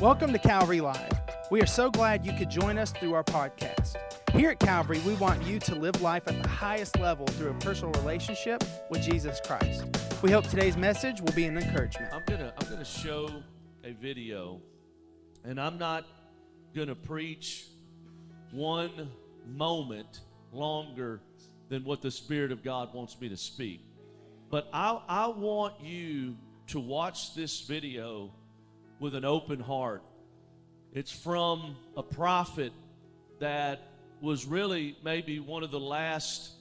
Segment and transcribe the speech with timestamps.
[0.00, 1.12] Welcome to Calvary Live.
[1.50, 3.96] We are so glad you could join us through our podcast.
[4.32, 7.54] Here at Calvary, we want you to live life at the highest level through a
[7.54, 9.84] personal relationship with Jesus Christ.
[10.22, 12.14] We hope today's message will be an encouragement.
[12.14, 13.42] I'm gonna I'm gonna show
[13.84, 14.62] a video,
[15.44, 16.06] and I'm not
[16.74, 17.66] gonna preach
[18.52, 19.10] one
[19.46, 20.20] moment
[20.50, 21.20] longer
[21.68, 23.84] than what the Spirit of God wants me to speak.
[24.50, 26.38] But I I want you
[26.68, 28.32] to watch this video
[29.00, 30.02] with an open heart.
[30.92, 32.72] It's from a prophet
[33.40, 33.80] that
[34.20, 36.52] was really maybe one of the last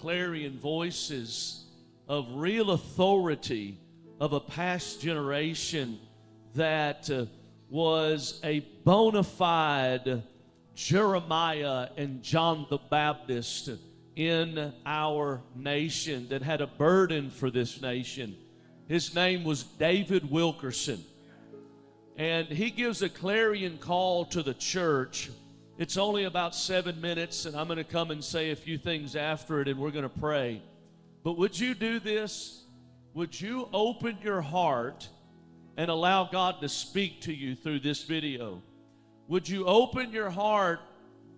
[0.00, 1.66] clarion voices
[2.08, 3.78] of real authority
[4.18, 5.98] of a past generation
[6.54, 7.26] that uh,
[7.68, 10.22] was a bona fide
[10.74, 13.70] Jeremiah and John the Baptist
[14.16, 18.36] in our nation that had a burden for this nation.
[18.88, 21.04] His name was David Wilkerson.
[22.16, 25.30] And he gives a clarion call to the church.
[25.78, 29.16] It's only about seven minutes, and I'm going to come and say a few things
[29.16, 30.62] after it, and we're going to pray.
[31.24, 32.64] But would you do this?
[33.14, 35.08] Would you open your heart
[35.76, 38.62] and allow God to speak to you through this video?
[39.28, 40.80] Would you open your heart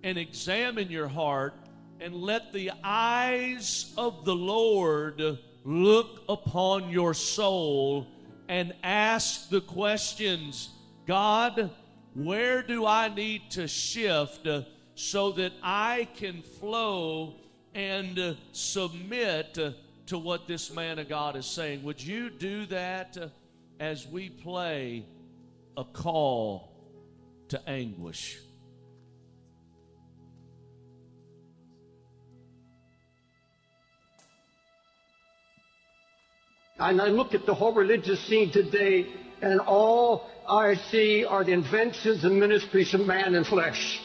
[0.03, 1.55] and examine your heart
[2.00, 8.06] and let the eyes of the Lord look upon your soul
[8.48, 10.70] and ask the questions
[11.06, 11.70] God,
[12.14, 14.48] where do I need to shift
[14.95, 17.37] so that I can flow
[17.75, 19.59] and submit
[20.06, 21.83] to what this man of God is saying?
[21.83, 23.17] Would you do that
[23.81, 25.06] as we play
[25.77, 26.70] a call
[27.48, 28.39] to anguish?
[36.85, 39.07] And I look at the whole religious scene today,
[39.41, 44.03] and all I see are the inventions and ministries of man and flesh.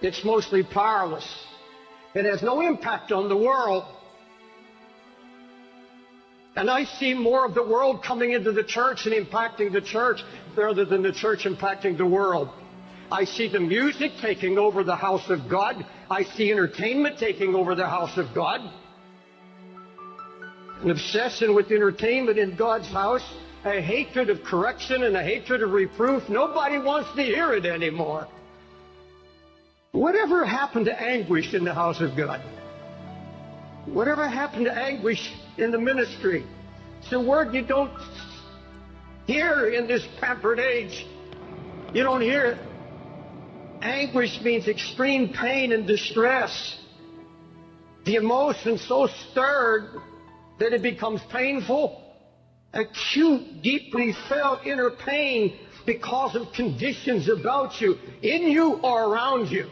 [0.00, 1.28] It's mostly powerless.
[2.14, 3.84] It has no impact on the world.
[6.56, 10.24] And I see more of the world coming into the church and impacting the church
[10.56, 12.48] rather than the church impacting the world.
[13.12, 15.84] I see the music taking over the house of God.
[16.10, 18.62] I see entertainment taking over the house of God
[20.82, 23.24] an obsession with entertainment in God's house,
[23.64, 26.28] a hatred of correction and a hatred of reproof.
[26.28, 28.28] Nobody wants to hear it anymore.
[29.92, 32.42] Whatever happened to anguish in the house of God?
[33.86, 36.44] Whatever happened to anguish in the ministry?
[37.00, 37.92] It's a word you don't
[39.26, 41.06] hear in this pampered age.
[41.94, 42.58] You don't hear it.
[43.80, 46.78] Anguish means extreme pain and distress.
[48.04, 50.00] The emotion so stirred
[50.58, 52.02] that it becomes painful,
[52.72, 59.68] acute, deeply felt inner pain because of conditions about you, in you or around you.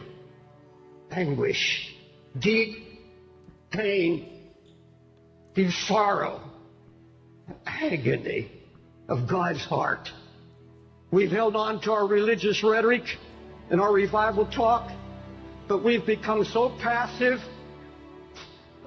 [1.10, 1.94] Anguish,
[2.38, 2.76] deep
[3.70, 4.28] pain,
[5.54, 6.40] deep sorrow,
[7.66, 8.50] agony
[9.08, 10.10] of God's heart.
[11.10, 13.04] We've held on to our religious rhetoric
[13.70, 14.90] and our revival talk,
[15.68, 17.40] but we've become so passive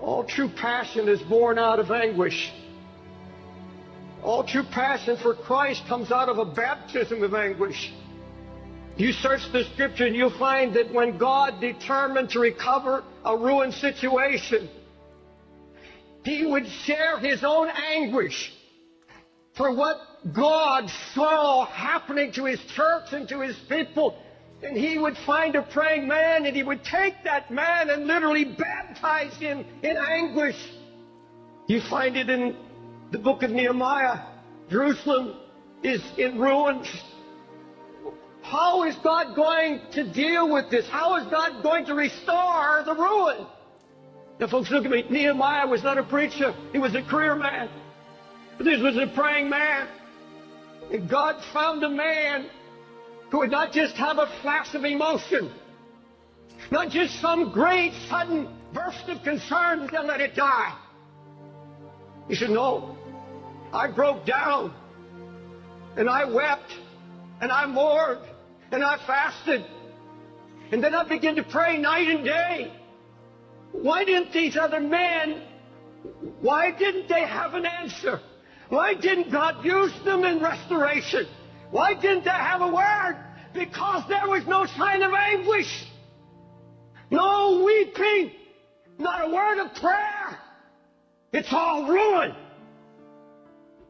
[0.02, 2.52] all true passion is born out of anguish.
[4.24, 7.92] All true passion for Christ comes out of a baptism of anguish.
[8.98, 13.76] You search the scripture and you'll find that when God determined to recover a ruined
[13.76, 14.70] situation,
[16.24, 18.54] he would share his own anguish
[19.56, 19.98] for what
[20.34, 24.18] God saw happening to his church and to his people
[24.64, 28.46] and he would find a praying man and he would take that man and literally
[28.46, 30.58] baptize him in anguish.
[31.68, 32.56] You find it in
[33.12, 34.20] the book of Nehemiah.
[34.70, 35.36] Jerusalem
[35.84, 36.88] is in ruins.
[38.42, 40.88] How is God going to deal with this?
[40.88, 43.46] How is God going to restore the ruin?
[44.40, 45.04] Now, folks, look at me.
[45.10, 46.56] Nehemiah was not a preacher.
[46.72, 47.70] He was a career man.
[48.58, 49.88] But this was a praying man.
[50.92, 52.50] And God found a man
[53.30, 55.52] who would not just have a flash of emotion,
[56.72, 60.78] not just some great sudden burst of concern and then let it die.
[62.28, 62.98] He said, No,
[63.74, 64.74] I broke down
[65.96, 66.72] and I wept
[67.42, 68.26] and I mourned
[68.72, 69.66] and I fasted.
[70.72, 72.74] And then I began to pray night and day.
[73.72, 75.42] Why didn't these other men,
[76.42, 78.20] why didn't they have an answer?
[78.70, 81.28] Why didn't God use them in restoration?
[81.72, 83.18] Why didn't they have a word?
[83.54, 85.86] Because there was no sign of anguish,
[87.10, 88.32] no weeping,
[88.98, 90.40] not a word of prayer.
[91.32, 92.36] It's all ruin.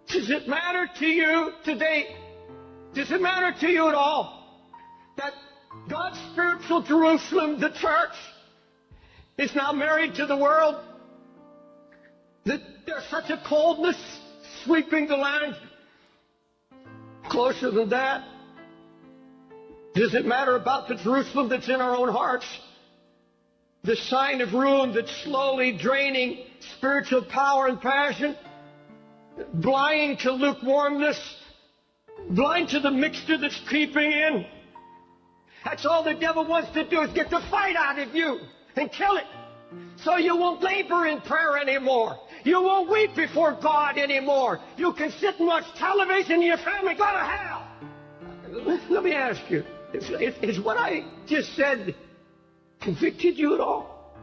[0.07, 2.15] Does it matter to you today
[2.93, 4.63] Does it matter to you at all
[5.17, 5.33] that
[5.89, 8.15] God's spiritual Jerusalem, the church,
[9.37, 10.77] is now married to the world?
[12.45, 13.97] That there's such a coldness
[14.63, 15.55] sweeping the land?
[17.29, 18.23] Closer than that?
[19.93, 22.45] Does it matter about the Jerusalem that's in our own hearts?
[23.83, 26.45] The sign of ruin that's slowly draining
[26.77, 28.35] spiritual power and passion?
[29.53, 31.19] Blind to lukewarmness?
[32.29, 34.45] Blind to the mixture that's creeping in?
[35.63, 38.39] That's all the devil wants to do is get the fight out of you
[38.75, 39.25] and kill it.
[39.97, 42.17] So you won't labor in prayer anymore.
[42.43, 44.59] You won't weep before God anymore.
[44.77, 47.67] You can sit and watch television and your family go to hell.
[48.89, 49.63] Let me ask you,
[49.93, 50.09] is,
[50.41, 51.95] is what I just said
[52.81, 54.15] convicted you at all?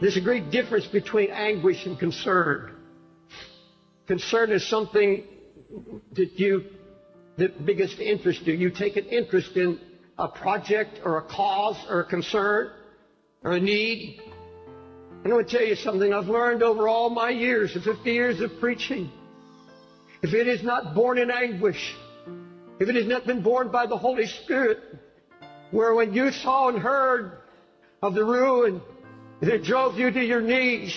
[0.00, 2.72] There's a great difference between anguish and concern.
[4.06, 5.24] Concern is something
[6.12, 6.64] that you,
[7.36, 8.54] the biggest interest you.
[8.54, 9.80] You take an interest in
[10.18, 12.70] a project or a cause or a concern
[13.42, 14.20] or a need.
[15.24, 18.40] I'm going to tell you something I've learned over all my years, the 50 years
[18.40, 19.10] of preaching.
[20.22, 21.94] If it is not born in anguish,
[22.78, 24.78] if it has not been born by the Holy Spirit,
[25.70, 27.38] where when you saw and heard
[28.00, 28.80] of the ruin
[29.40, 30.94] it drove you to your knees,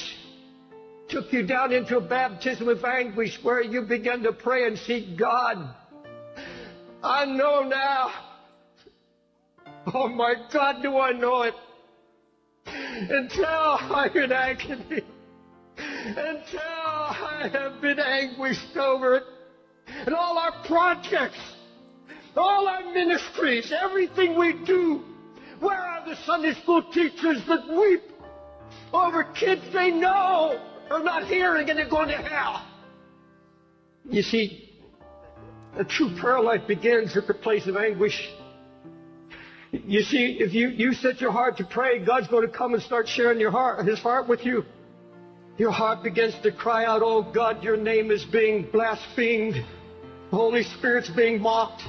[1.10, 5.18] took you down into a baptism of anguish where you began to pray and seek
[5.18, 5.76] God.
[7.04, 8.12] I know now.
[9.94, 11.54] Oh my God, do I know it?
[12.66, 15.02] Until I'm in agony.
[15.78, 19.24] Until I have been anguished over it.
[20.06, 21.40] And all our projects
[22.38, 25.04] all our ministries, everything we do.
[25.60, 28.04] Where are the Sunday school teachers that weep
[28.94, 30.60] over kids they know
[30.90, 32.66] are not hearing and they're going to hell?
[34.10, 34.70] You see,
[35.78, 38.30] a true prayer life begins at the place of anguish.
[39.72, 42.84] You see, if you, you set your heart to pray, God's going to come and
[42.84, 44.66] start sharing your heart, His heart with you.
[45.58, 49.56] Your heart begins to cry out, Oh God, your name is being blasphemed.
[49.56, 51.84] The Holy Spirit's being mocked.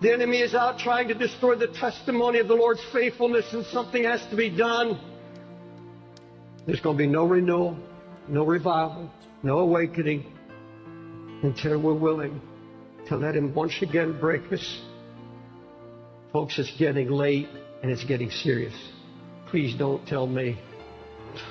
[0.00, 4.04] The enemy is out trying to destroy the testimony of the Lord's faithfulness, and something
[4.04, 4.98] has to be done.
[6.66, 7.76] There's going to be no renewal,
[8.26, 9.10] no revival,
[9.42, 10.32] no awakening
[11.42, 12.40] until we're willing
[13.08, 14.80] to let Him once again break us.
[16.32, 17.48] Folks, it's getting late
[17.82, 18.74] and it's getting serious.
[19.48, 20.58] Please don't tell me,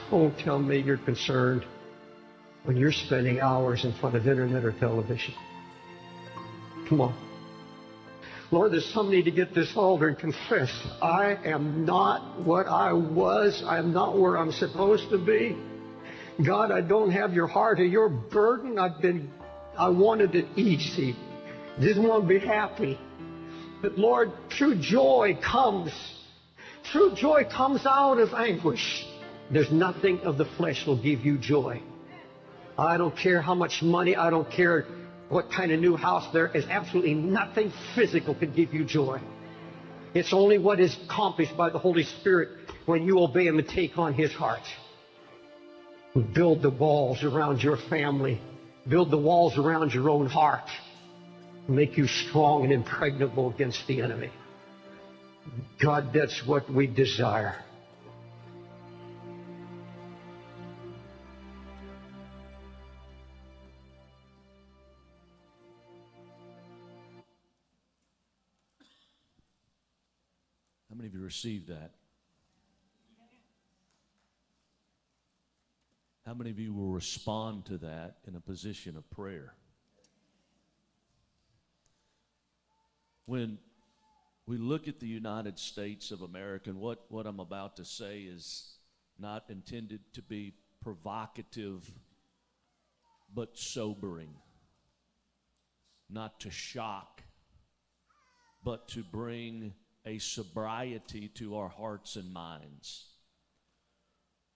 [0.10, 1.64] don't tell me you're concerned
[2.64, 5.36] when you're spending hours in front of internet or television.
[6.90, 7.16] Come on.
[8.50, 12.92] Lord, there's some need to get this altar and confess, I am not what I
[12.92, 13.64] was.
[13.66, 15.58] I am not where I'm supposed to be.
[16.44, 18.78] God, I don't have your heart or your burden.
[18.80, 19.32] I've been,
[19.78, 21.16] I wanted it easy.
[21.80, 23.00] Didn't want to be happy.
[23.82, 25.92] But Lord, true joy comes.
[26.92, 29.06] True joy comes out of anguish.
[29.50, 31.82] There's nothing of the flesh will give you joy.
[32.78, 34.86] I don't care how much money, I don't care
[35.30, 39.20] what kind of new house there is absolutely nothing physical can give you joy.
[40.14, 42.50] It's only what is accomplished by the Holy Spirit
[42.86, 44.64] when you obey Him and take on His heart.
[46.34, 48.42] Build the walls around your family.
[48.88, 50.68] Build the walls around your own heart.
[51.68, 54.30] Make you strong and impregnable against the enemy.
[55.80, 57.56] God, that's what we desire.
[70.90, 71.92] How many of you received that?
[76.26, 79.54] How many of you will respond to that in a position of prayer?
[83.32, 83.60] When
[84.46, 88.24] we look at the United States of America, and what, what I'm about to say
[88.24, 88.74] is
[89.18, 91.90] not intended to be provocative,
[93.34, 94.34] but sobering.
[96.10, 97.22] Not to shock,
[98.66, 103.06] but to bring a sobriety to our hearts and minds.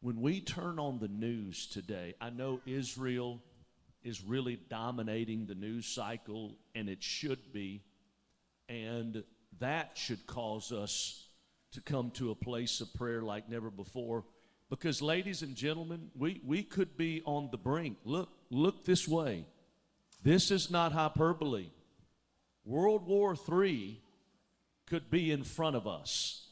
[0.01, 3.41] When we turn on the news today, I know Israel
[4.03, 7.81] is really dominating the news cycle, and it should be.
[8.67, 9.23] And
[9.59, 11.27] that should cause us
[11.71, 14.25] to come to a place of prayer like never before.
[14.69, 17.97] Because, ladies and gentlemen, we, we could be on the brink.
[18.03, 19.45] Look, look this way.
[20.23, 21.69] This is not hyperbole.
[22.65, 24.01] World War III
[24.87, 26.47] could be in front of us.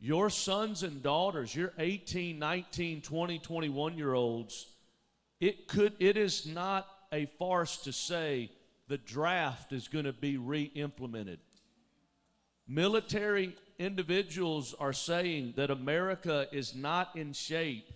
[0.00, 4.66] Your sons and daughters, your 18, 19, 20, 21 year olds,
[5.40, 8.50] it could it is not a farce to say
[8.88, 11.40] the draft is going to be re implemented.
[12.66, 17.90] Military individuals are saying that America is not in shape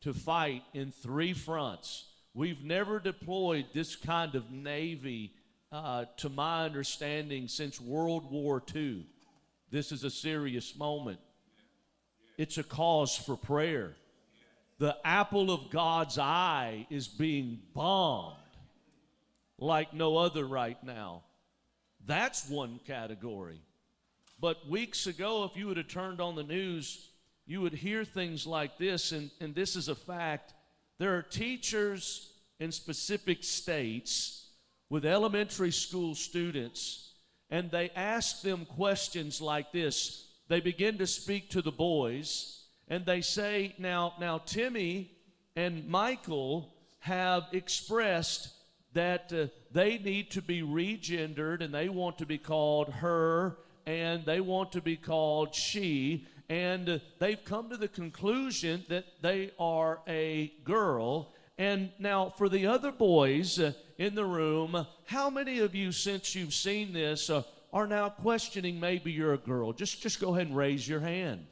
[0.00, 2.06] to fight in three fronts.
[2.34, 5.32] We've never deployed this kind of Navy,
[5.72, 9.06] uh, to my understanding, since World War II.
[9.70, 11.20] This is a serious moment.
[12.38, 13.94] It's a cause for prayer.
[14.78, 18.43] The apple of God's eye is being bombed
[19.58, 21.22] like no other right now.
[22.06, 23.60] That's one category.
[24.40, 27.08] But weeks ago, if you would have turned on the news,
[27.46, 30.54] you would hear things like this, and, and this is a fact.
[30.98, 34.48] There are teachers in specific states
[34.88, 37.12] with elementary school students,
[37.50, 40.26] and they ask them questions like this.
[40.48, 45.10] They begin to speak to the boys, and they say, Now, now Timmy
[45.56, 48.48] and Michael have expressed
[48.94, 54.24] that uh, they need to be regendered and they want to be called her and
[54.24, 59.50] they want to be called she and uh, they've come to the conclusion that they
[59.58, 61.32] are a girl.
[61.56, 66.34] And now, for the other boys uh, in the room, how many of you, since
[66.34, 69.72] you've seen this, uh, are now questioning maybe you're a girl?
[69.72, 71.46] Just, just go ahead and raise your hand.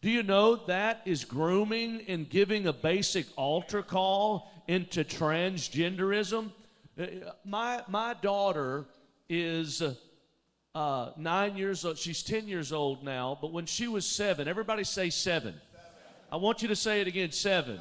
[0.00, 6.52] Do you know that is grooming and giving a basic altar call into transgenderism?
[6.96, 7.06] Uh,
[7.44, 8.84] my, my daughter
[9.28, 9.82] is
[10.72, 11.98] uh, nine years old.
[11.98, 15.54] She's 10 years old now, but when she was seven, everybody say seven.
[16.30, 17.80] I want you to say it again seven.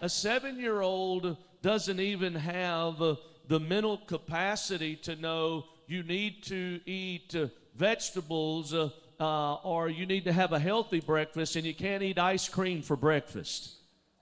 [0.00, 3.14] A seven year old doesn't even have uh,
[3.46, 8.74] the mental capacity to know you need to eat uh, vegetables
[9.22, 12.82] uh, or you need to have a healthy breakfast and you can't eat ice cream
[12.82, 13.74] for breakfast.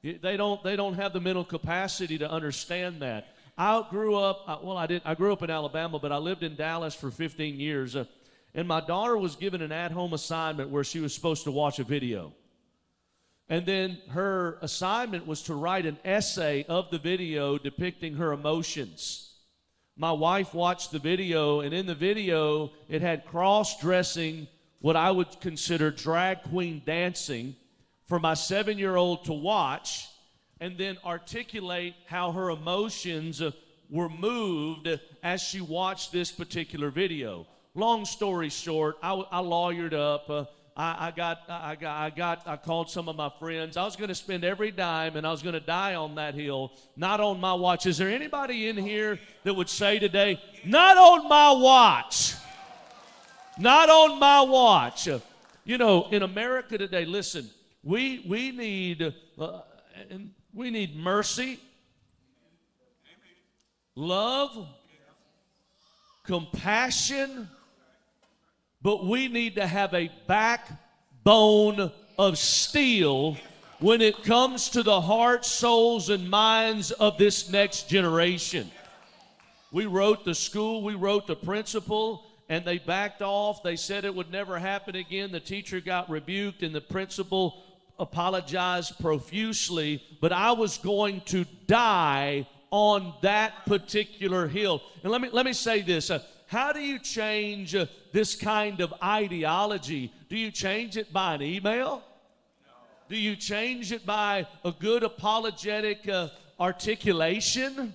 [0.02, 3.28] They don't, they don't have the mental capacity to understand that.
[3.56, 5.00] I grew up, uh, well, I did.
[5.06, 7.96] I grew up in Alabama, but I lived in Dallas for 15 years.
[7.96, 8.04] Uh,
[8.54, 11.84] and my daughter was given an at-home assignment where she was supposed to watch a
[11.84, 12.34] video.
[13.48, 19.32] And then her assignment was to write an essay of the video depicting her emotions.
[19.96, 24.46] My wife watched the video, and in the video, it had cross dressing,
[24.80, 27.56] what I would consider drag queen dancing,
[28.06, 30.08] for my seven year old to watch
[30.60, 33.52] and then articulate how her emotions uh,
[33.88, 34.88] were moved
[35.22, 37.46] as she watched this particular video.
[37.74, 40.28] Long story short, I, I lawyered up.
[40.28, 40.44] Uh,
[40.76, 43.76] I, I, got, I got, I got, I called some of my friends.
[43.76, 46.34] I was going to spend every dime, and I was going to die on that
[46.34, 47.86] hill, not on my watch.
[47.86, 52.34] Is there anybody in here that would say today, "Not on my watch"?
[53.60, 55.06] Not on my watch.
[55.64, 57.50] You know, in America today, listen,
[57.84, 59.60] we we need, uh,
[60.54, 61.60] we need mercy,
[63.94, 64.66] love,
[66.24, 67.50] compassion,
[68.80, 73.36] but we need to have a backbone of steel
[73.78, 78.70] when it comes to the hearts, souls, and minds of this next generation.
[79.70, 83.62] We wrote the school, we wrote the principal, and they backed off.
[83.62, 85.30] They said it would never happen again.
[85.30, 87.62] The teacher got rebuked, and the principal
[87.98, 94.82] apologized profusely, but I was going to die on that particular hill.
[95.02, 96.10] And let me let me say this.
[96.10, 100.12] Uh, how do you change uh, this kind of ideology?
[100.28, 102.02] Do you change it by an email?
[103.08, 106.28] Do you change it by a good apologetic uh,
[106.58, 107.94] articulation?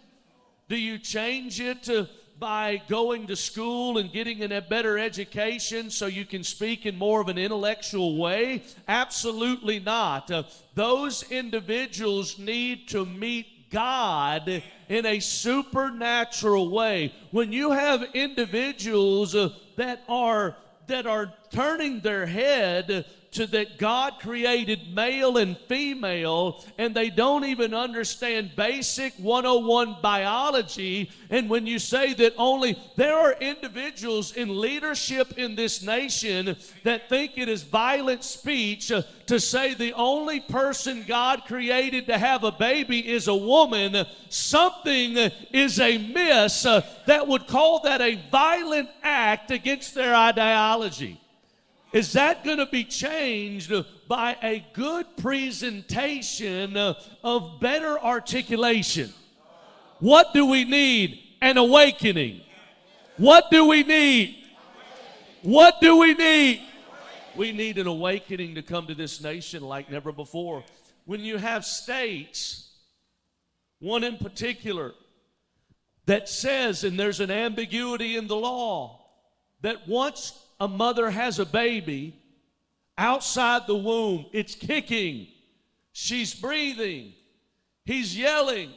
[0.69, 2.05] Do you change it uh,
[2.39, 7.21] by going to school and getting a better education so you can speak in more
[7.21, 8.63] of an intellectual way?
[8.87, 10.29] Absolutely not.
[10.29, 17.13] Uh, those individuals need to meet God in a supernatural way.
[17.31, 20.55] When you have individuals uh, that are
[20.87, 27.43] that are turning their head to that God created male and female, and they don't
[27.43, 31.11] even understand basic 101 biology.
[31.29, 37.09] And when you say that only there are individuals in leadership in this nation that
[37.09, 42.45] think it is violent speech uh, to say the only person God created to have
[42.45, 45.17] a baby is a woman, something
[45.51, 51.19] is amiss uh, that would call that a violent act against their ideology.
[51.95, 53.73] Is that going to be changed
[54.09, 59.13] by a good presentation of better articulation?
[59.99, 61.17] What do we need?
[61.41, 62.41] An awakening.
[63.15, 64.35] What do we need?
[65.41, 66.63] What do we need?
[67.33, 70.65] We need an awakening to come to this nation like never before.
[71.05, 72.71] When you have states,
[73.79, 74.91] one in particular,
[76.07, 78.99] that says, and there's an ambiguity in the law,
[79.61, 82.21] that once a mother has a baby
[82.97, 85.27] outside the womb, it's kicking,
[85.91, 87.13] she's breathing,
[87.85, 88.71] he's yelling.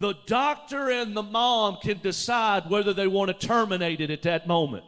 [0.00, 4.46] The doctor and the mom can decide whether they want to terminate it at that
[4.46, 4.84] moment.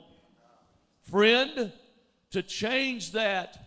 [1.11, 1.73] Friend,
[2.31, 3.59] to change that,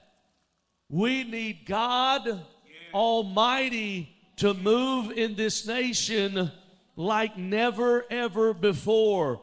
[0.90, 2.42] we need God
[2.94, 6.50] Almighty to move in this nation
[6.96, 9.42] like never, ever before.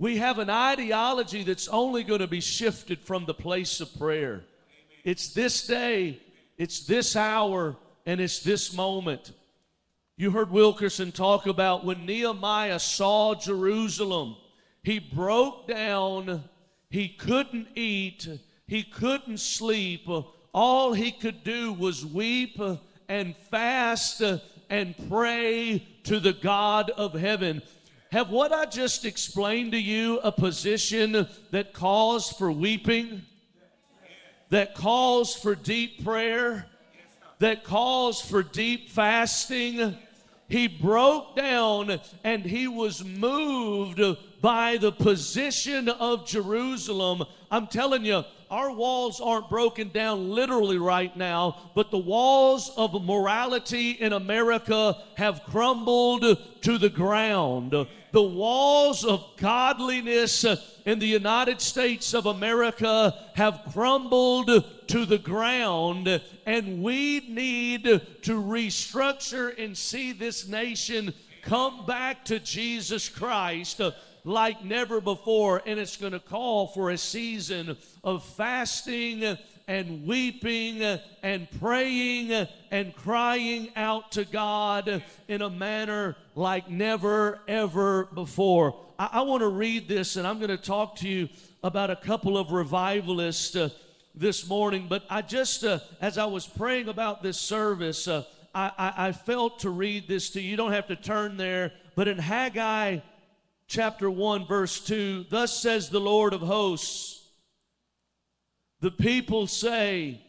[0.00, 4.44] We have an ideology that's only going to be shifted from the place of prayer.
[5.04, 6.22] It's this day,
[6.56, 7.76] it's this hour,
[8.06, 9.32] and it's this moment.
[10.16, 14.36] You heard Wilkerson talk about when Nehemiah saw Jerusalem,
[14.82, 16.44] he broke down,
[16.88, 18.26] he couldn't eat,
[18.66, 20.08] he couldn't sleep.
[20.54, 22.58] All he could do was weep
[23.06, 24.22] and fast
[24.70, 27.60] and pray to the God of heaven.
[28.12, 33.22] Have what I just explained to you a position that calls for weeping,
[34.48, 36.66] that calls for deep prayer,
[37.38, 39.96] that calls for deep fasting?
[40.48, 44.02] He broke down and he was moved
[44.40, 47.22] by the position of Jerusalem.
[47.48, 53.04] I'm telling you, our walls aren't broken down literally right now, but the walls of
[53.04, 56.22] morality in America have crumbled
[56.62, 57.72] to the ground.
[58.12, 60.44] The walls of godliness
[60.84, 68.32] in the United States of America have crumbled to the ground, and we need to
[68.32, 73.80] restructure and see this nation come back to Jesus Christ
[74.24, 79.36] like never before, and it's going to call for a season of fasting
[79.66, 80.82] and weeping
[81.22, 88.74] and praying and crying out to God in a manner like never, ever before.
[88.98, 91.28] I, I want to read this, and I'm going to talk to you
[91.62, 93.68] about a couple of revivalists uh,
[94.14, 94.86] this morning.
[94.88, 99.12] But I just, uh, as I was praying about this service, uh, I, I, I
[99.12, 100.50] felt to read this to you.
[100.50, 102.98] You don't have to turn there, but in Haggai
[103.70, 107.28] chapter 1, verse 2, thus says the Lord of hosts,
[108.80, 110.20] the people say,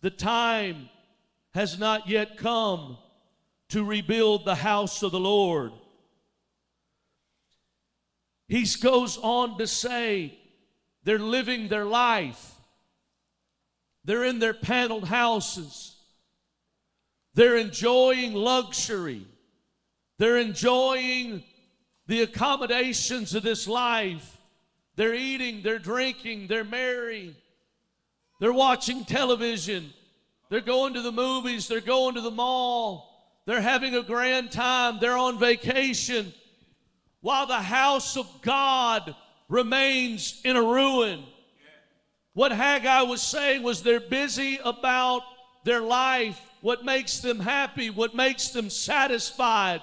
[0.00, 0.88] the time
[1.52, 2.96] has not yet come
[3.68, 5.72] to rebuild the house of the Lord.
[8.48, 10.38] He goes on to say,
[11.02, 12.52] they're living their life.
[14.06, 15.96] They're in their paneled houses.
[17.34, 19.26] They're enjoying luxury.
[20.18, 21.42] They're enjoying
[22.06, 24.38] the accommodations of this life.
[24.96, 27.34] They're eating, they're drinking, they're merry,
[28.40, 29.92] they're watching television,
[30.50, 33.10] they're going to the movies, they're going to the mall,
[33.44, 36.32] they're having a grand time, they're on vacation,
[37.22, 39.16] while the house of God
[39.48, 41.24] remains in a ruin.
[42.34, 45.22] What Haggai was saying was they're busy about
[45.64, 49.82] their life, what makes them happy, what makes them satisfied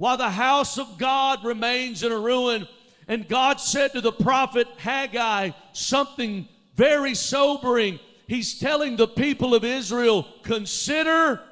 [0.00, 2.66] while the house of God remains in a ruin.
[3.06, 8.00] And God said to the prophet Haggai something very sobering.
[8.26, 11.42] He's telling the people of Israel, consider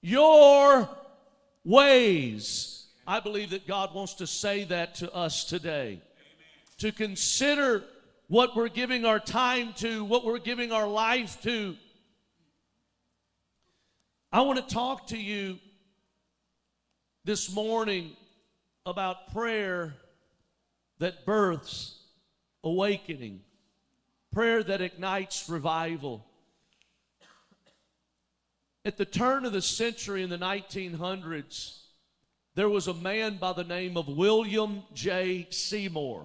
[0.00, 0.88] your
[1.64, 2.88] ways.
[3.06, 6.02] I believe that God wants to say that to us today.
[6.78, 7.84] To consider
[8.26, 11.76] what we're giving our time to, what we're giving our life to.
[14.32, 15.60] I want to talk to you
[17.28, 18.12] this morning
[18.86, 19.92] about prayer
[20.98, 21.94] that births
[22.64, 23.42] awakening,
[24.32, 26.24] prayer that ignites revival.
[28.82, 31.82] At the turn of the century in the 1900s,
[32.54, 35.48] there was a man by the name of William J.
[35.50, 36.24] Seymour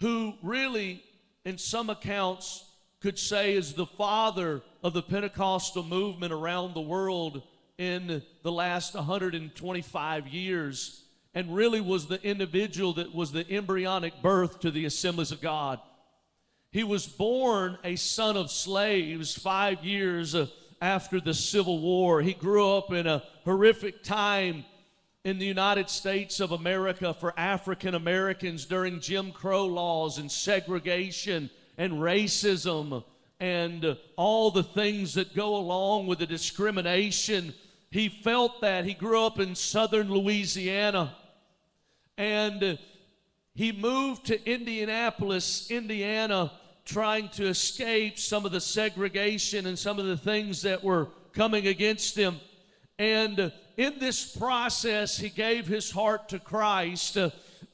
[0.00, 1.02] who really,
[1.46, 2.68] in some accounts,
[3.00, 7.42] could say is the father of the Pentecostal movement around the world
[7.82, 11.02] in the last 125 years
[11.34, 15.80] and really was the individual that was the embryonic birth to the assemblies of God.
[16.70, 20.46] He was born a son of slaves five years uh,
[20.80, 22.22] after the Civil War.
[22.22, 24.64] He grew up in a horrific time
[25.24, 31.50] in the United States of America for African Americans during Jim Crow laws and segregation
[31.76, 33.02] and racism
[33.40, 37.52] and all the things that go along with the discrimination
[37.92, 38.86] he felt that.
[38.86, 41.14] He grew up in southern Louisiana
[42.16, 42.78] and
[43.54, 46.52] he moved to Indianapolis, Indiana,
[46.86, 51.66] trying to escape some of the segregation and some of the things that were coming
[51.66, 52.40] against him.
[52.98, 57.18] And in this process, he gave his heart to Christ.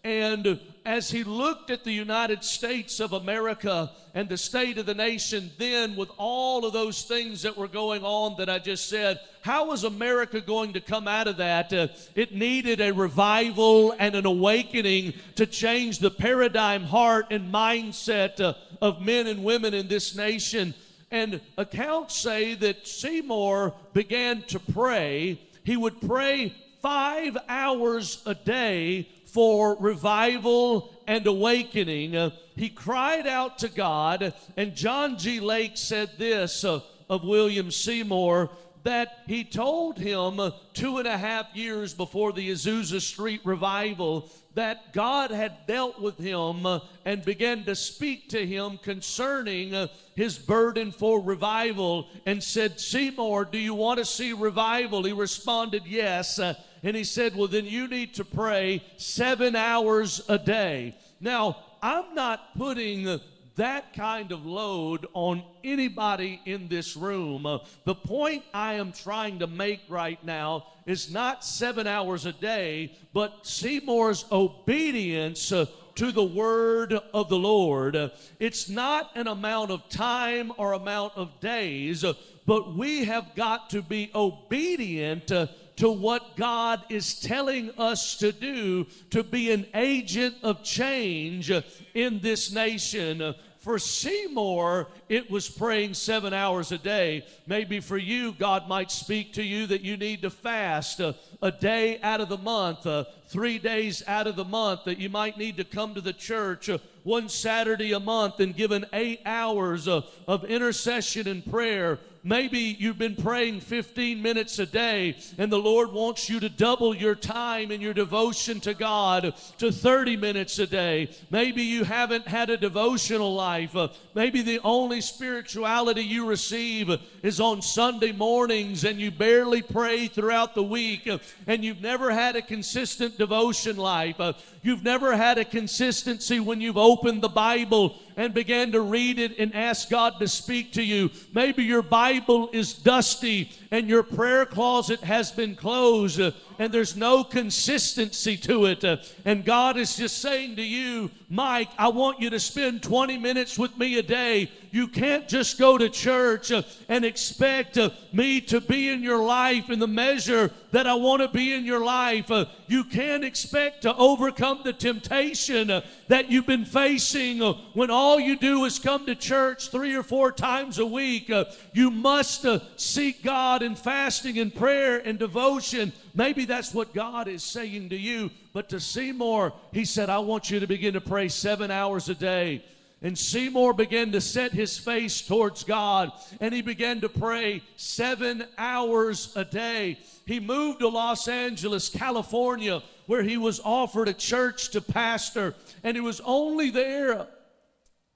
[0.05, 4.95] And as he looked at the United States of America and the state of the
[4.95, 9.21] nation, then with all of those things that were going on that I just said,
[9.43, 11.73] how was America going to come out of that?
[11.73, 18.41] Uh, it needed a revival and an awakening to change the paradigm, heart, and mindset
[18.41, 20.75] uh, of men and women in this nation.
[21.11, 25.41] And accounts say that Seymour began to pray.
[25.65, 32.17] He would pray five hours a day for revival and awakening.
[32.17, 35.39] Uh, he cried out to God, and John G.
[35.39, 38.51] Lake said this uh, of William Seymour
[38.83, 44.29] that he told him uh, two and a half years before the Azusa Street revival
[44.55, 46.67] that God had dealt with him
[47.05, 53.59] and began to speak to him concerning his burden for revival and said, Seymour, do
[53.59, 55.05] you want to see revival?
[55.05, 56.41] He responded, Yes.
[56.83, 60.97] And he said, Well, then you need to pray seven hours a day.
[61.21, 63.21] Now, I'm not putting
[63.57, 67.45] that kind of load on anybody in this room.
[67.45, 72.33] Uh, the point I am trying to make right now is not seven hours a
[72.33, 75.53] day, but Seymour's obedience.
[75.53, 75.67] Uh,
[75.99, 77.97] to the word of the Lord.
[77.97, 82.13] Uh, it's not an amount of time or amount of days, uh,
[82.47, 88.33] but we have got to be obedient uh, to what God is telling us to
[88.33, 91.53] do to be an agent of change
[91.95, 93.35] in this nation.
[93.59, 97.25] For Seymour, it was praying seven hours a day.
[97.47, 101.15] Maybe for you, God might speak to you that you need to fast a,
[101.61, 102.87] day out of the month,
[103.29, 106.69] three days out of the month, that you might need to come to the church
[106.69, 111.99] uh, one Saturday a month and give an eight hours uh, of intercession and prayer
[112.25, 116.95] Maybe you've been praying 15 minutes a day, and the Lord wants you to double
[116.95, 121.11] your time and your devotion to God to 30 minutes a day.
[121.31, 123.77] Maybe you haven't had a devotional life.
[123.77, 126.91] Uh, maybe the only spirituality you receive
[127.23, 132.11] is on Sunday mornings, and you barely pray throughout the week, uh, and you've never
[132.11, 134.19] had a consistent devotion life.
[134.19, 139.19] Uh, you've never had a consistency when you've opened the Bible and began to read
[139.19, 141.11] it and ask God to speak to you.
[141.33, 146.97] Maybe your Bible is dusty and your prayer closet has been closed uh, and there's
[146.97, 148.85] no consistency to it.
[148.85, 153.19] Uh, and God is just saying to you, Mike, I want you to spend 20
[153.19, 154.51] minutes with me a day.
[154.71, 159.23] You can't just go to church uh, and expect uh, me to be in your
[159.23, 162.31] life in the measure that I want to be in your life.
[162.67, 165.69] You can't expect to overcome the temptation
[166.09, 167.41] that you've been facing
[167.73, 171.31] when all you do is come to church three or four times a week.
[171.73, 172.45] you must
[172.77, 175.93] seek God in fasting and prayer and devotion.
[176.15, 178.31] Maybe that's what God is saying to you.
[178.53, 182.15] But to Seymour, he said, I want you to begin to pray seven hours a
[182.15, 182.65] day.
[183.01, 188.45] And Seymour began to set his face towards God and he began to pray seven
[188.57, 189.99] hours a day.
[190.27, 195.55] He moved to Los Angeles, California, where he was offered a church to pastor.
[195.85, 197.29] And he was only there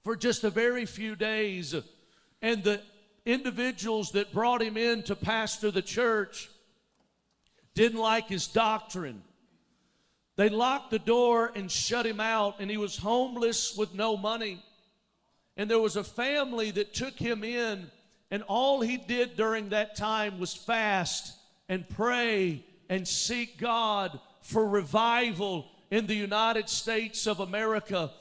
[0.03, 1.73] for just a very few days.
[2.41, 2.81] And the
[3.25, 6.49] individuals that brought him in to pastor the church
[7.75, 9.23] didn't like his doctrine.
[10.35, 14.63] They locked the door and shut him out, and he was homeless with no money.
[15.55, 17.91] And there was a family that took him in,
[18.31, 21.33] and all he did during that time was fast
[21.69, 28.11] and pray and seek God for revival in the United States of America.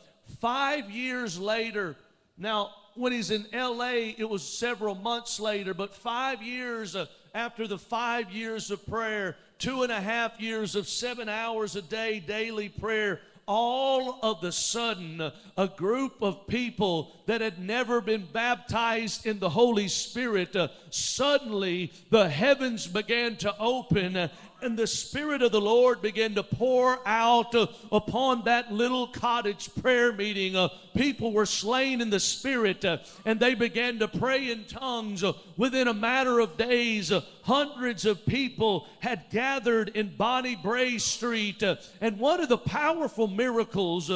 [0.40, 1.96] Five years later,
[2.36, 7.66] now when he's in LA, it was several months later, but five years uh, after
[7.66, 12.20] the five years of prayer, two and a half years of seven hours a day
[12.20, 19.26] daily prayer, all of the sudden, a group of people that had never been baptized
[19.26, 24.30] in the Holy Spirit, uh, suddenly the heavens began to open
[24.62, 29.68] and the Spirit of the Lord began to pour out uh, upon that little cottage
[29.80, 30.56] prayer meeting.
[30.56, 35.24] Uh, people were slain in the Spirit, uh, and they began to pray in tongues.
[35.24, 40.98] Uh, within a matter of days, uh, hundreds of people had gathered in Bonnie Brae
[40.98, 41.62] Street.
[41.62, 44.10] Uh, and one of the powerful miracles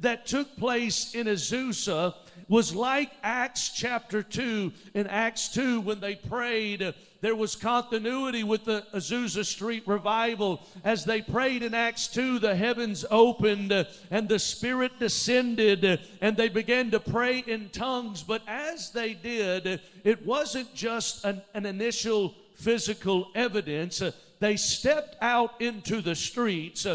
[0.00, 2.14] that took place in Azusa
[2.48, 4.72] was like Acts chapter 2.
[4.94, 10.60] In Acts 2, when they prayed, there was continuity with the Azusa Street revival.
[10.84, 13.72] As they prayed in Acts 2, the heavens opened
[14.10, 18.22] and the Spirit descended and they began to pray in tongues.
[18.22, 24.02] But as they did, it wasn't just an, an initial physical evidence.
[24.40, 26.86] they stepped out into the streets.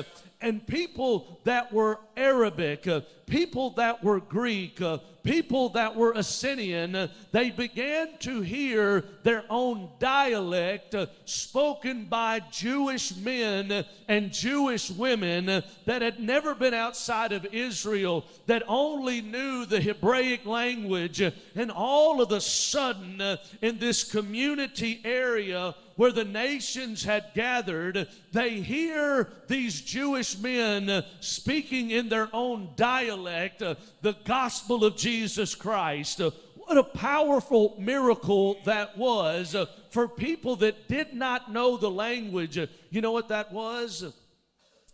[0.44, 6.96] And people that were Arabic, uh, people that were Greek, uh, people that were Assyrian,
[6.96, 14.92] uh, they began to hear their own dialect uh, spoken by Jewish men and Jewish
[14.92, 21.22] women uh, that had never been outside of Israel, that only knew the Hebraic language.
[21.22, 28.08] And all of a sudden, uh, in this community area, where the nations had gathered,
[28.32, 35.56] they hear these Jewish men speaking in their own dialect uh, the gospel of Jesus
[35.56, 36.22] Christ.
[36.22, 41.92] Uh, what a powerful miracle that was uh, for people that did not know the
[41.92, 42.58] language.
[42.90, 44.14] You know what that was?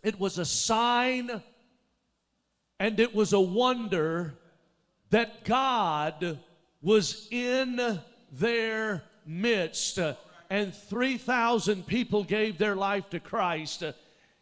[0.04, 1.42] It was a sign
[2.80, 4.36] and it was a wonder
[5.10, 6.40] that God
[6.82, 8.00] was in
[8.32, 10.00] their midst
[10.50, 13.84] and 3,000 people gave their life to Christ.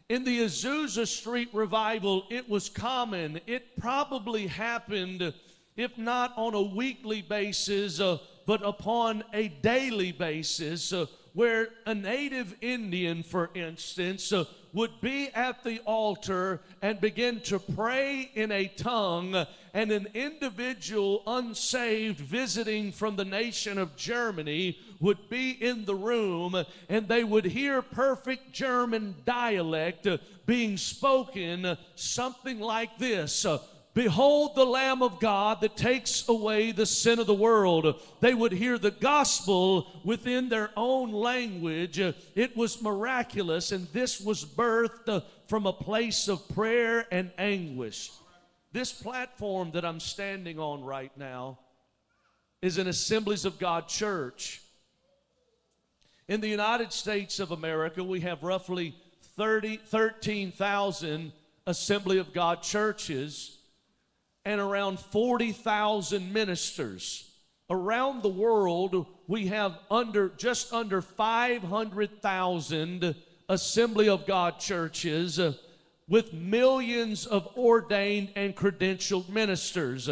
[0.10, 3.42] In the Azusa Street revival, it was common.
[3.46, 5.34] It probably happened,
[5.76, 11.94] if not on a weekly basis, uh, but upon a daily basis, uh, where a
[11.94, 18.52] native Indian, for instance, uh, would be at the altar and begin to pray in
[18.52, 19.46] a tongue,
[19.78, 26.66] and an individual unsaved visiting from the nation of Germany would be in the room
[26.90, 30.08] and they would hear perfect German dialect
[30.48, 33.46] being spoken, something like this.
[33.94, 38.02] Behold the Lamb of God that takes away the sin of the world.
[38.20, 42.00] They would hear the gospel within their own language.
[42.00, 48.10] It was miraculous, and this was birthed from a place of prayer and anguish.
[48.78, 51.58] This platform that I'm standing on right now
[52.62, 54.62] is an Assemblies of God church.
[56.28, 58.94] In the United States of America, we have roughly
[59.36, 61.32] 30, 13,000
[61.66, 63.58] Assembly of God churches
[64.46, 67.32] and around 40,000 ministers.
[67.72, 73.16] Around the world, we have under just under 500,000
[73.50, 75.40] Assembly of God churches
[76.10, 80.10] with millions of ordained and credentialed ministers.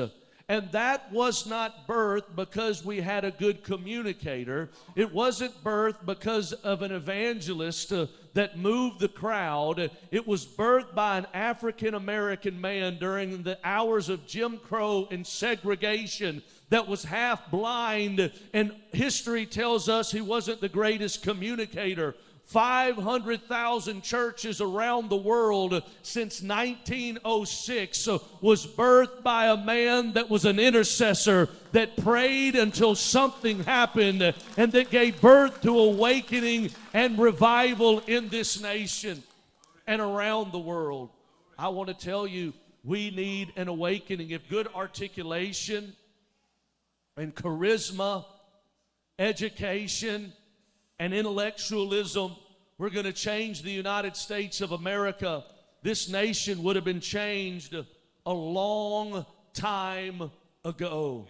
[0.47, 4.69] And that was not birth because we had a good communicator.
[4.95, 8.05] It wasn't birth because of an evangelist uh,
[8.35, 9.89] that moved the crowd.
[10.11, 15.25] It was birthed by an African American man during the hours of Jim Crow and
[15.25, 18.31] segregation that was half blind.
[18.53, 22.15] And history tells us he wasn't the greatest communicator.
[22.45, 28.07] 500,000 churches around the world since 1906
[28.39, 34.21] was birthed by a man that was an intercessor that prayed until something happened
[34.57, 39.23] and that gave birth to awakening and revival in this nation
[39.87, 41.09] and around the world.
[41.57, 42.53] I want to tell you,
[42.83, 44.29] we need an awakening.
[44.29, 45.93] If good articulation
[47.17, 48.25] and charisma,
[49.17, 50.33] education,
[50.99, 52.35] and intellectualism
[52.77, 55.43] were going to change the United States of America,
[55.81, 57.75] this nation would have been changed
[58.25, 60.31] a long time
[60.63, 61.27] ago.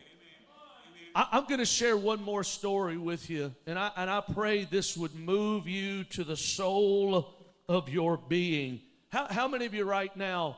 [1.13, 4.65] I, am going to share one more story with you, and I, and I pray
[4.65, 7.33] this would move you to the soul
[7.69, 8.81] of your being.
[9.09, 10.57] How, how many of you right now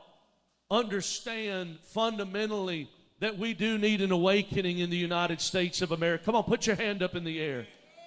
[0.70, 2.90] understand fundamentally
[3.20, 6.24] that we do need an awakening in the United States of America?
[6.24, 7.66] Come on, put your hand up in the air.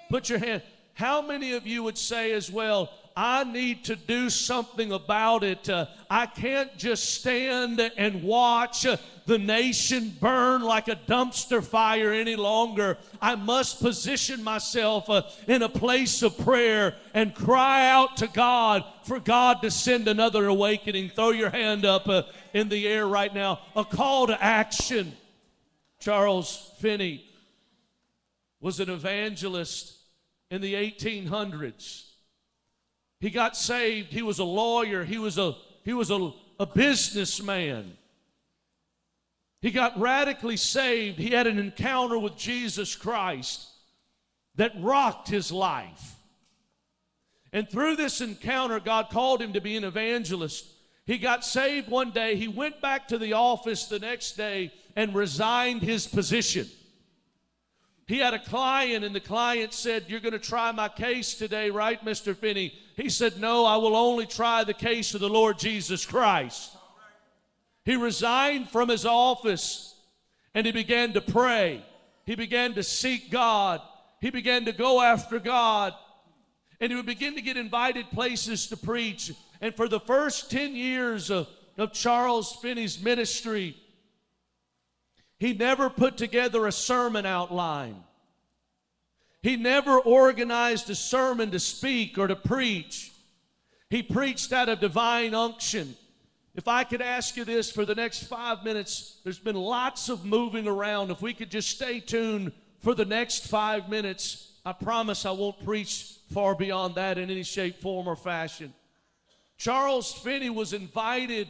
[0.10, 0.62] Put your hand.
[0.94, 5.70] How many of you would say as well, I need to do something about it.
[5.70, 12.14] Uh, I can't just stand and watch uh, the nation burn like a dumpster fire
[12.14, 12.98] any longer.
[13.22, 18.84] I must position myself uh, in a place of prayer and cry out to God
[19.04, 21.10] for God to send another awakening.
[21.10, 22.24] Throw your hand up uh,
[22.54, 23.60] in the air right now.
[23.76, 25.14] A call to action.
[26.00, 27.26] Charles Finney
[28.60, 30.01] was an evangelist
[30.52, 32.10] in the 1800s.
[33.20, 34.12] He got saved.
[34.12, 35.04] He was a lawyer.
[35.04, 37.98] He was a, he was a, a businessman.
[39.62, 41.18] He got radically saved.
[41.18, 43.68] He had an encounter with Jesus Christ
[44.56, 46.16] that rocked his life.
[47.54, 50.66] And through this encounter, God called him to be an evangelist.
[51.06, 52.36] He got saved one day.
[52.36, 56.68] He went back to the office the next day and resigned his position.
[58.12, 61.69] He had a client, and the client said, You're going to try my case today,
[61.69, 62.36] right, Mr.
[62.36, 62.74] Finney?
[62.97, 66.76] He said, No, I will only try the case of the Lord Jesus Christ.
[67.86, 69.95] He resigned from his office
[70.54, 71.86] and he began to pray.
[72.26, 73.80] He began to seek God.
[74.19, 75.93] He began to go after God.
[76.82, 79.32] And he would begin to get invited places to preach.
[79.62, 81.47] And for the first 10 years of,
[81.78, 83.78] of Charles Finney's ministry,
[85.42, 87.96] he never put together a sermon outline.
[89.42, 93.12] He never organized a sermon to speak or to preach.
[93.90, 95.96] He preached out of divine unction.
[96.54, 100.26] If I could ask you this for the next five minutes, there's been lots of
[100.26, 101.10] moving around.
[101.10, 105.66] If we could just stay tuned for the next five minutes, I promise I won't
[105.66, 108.76] preach far beyond that in any shape, form, or fashion.
[109.58, 111.48] Charles Finney was invited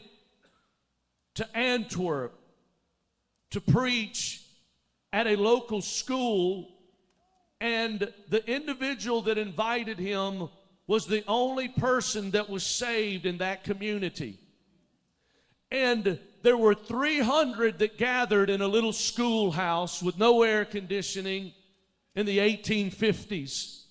[1.33, 2.37] to Antwerp
[3.51, 4.43] to preach
[5.13, 6.69] at a local school,
[7.59, 10.49] and the individual that invited him
[10.87, 14.39] was the only person that was saved in that community.
[15.69, 21.53] And there were 300 that gathered in a little schoolhouse with no air conditioning
[22.15, 23.83] in the 1850s.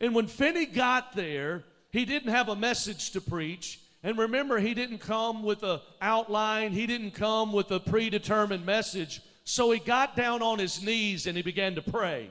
[0.00, 3.80] And when Finney got there, he didn't have a message to preach.
[4.06, 9.20] And remember, he didn't come with an outline, he didn't come with a predetermined message.
[9.42, 12.30] So he got down on his knees and he began to pray.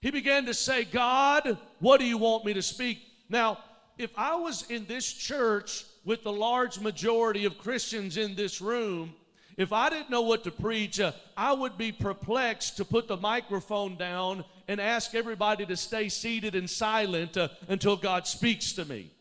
[0.00, 2.98] He began to say, God, what do you want me to speak?
[3.28, 3.58] Now,
[3.98, 9.14] if I was in this church with the large majority of Christians in this room,
[9.56, 13.16] if I didn't know what to preach, uh, I would be perplexed to put the
[13.16, 18.84] microphone down and ask everybody to stay seated and silent uh, until God speaks to
[18.84, 19.12] me.